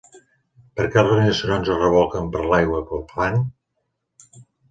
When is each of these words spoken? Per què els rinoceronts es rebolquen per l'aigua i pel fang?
Per 0.79 0.85
què 0.93 1.01
els 1.01 1.11
rinoceronts 1.11 1.69
es 1.75 1.77
rebolquen 1.81 2.31
per 2.37 2.43
l'aigua 2.53 2.81
i 2.85 2.87
pel 2.89 3.05
fang? 3.13 3.39